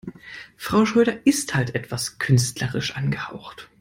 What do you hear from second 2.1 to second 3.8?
künstlerisch angehaucht.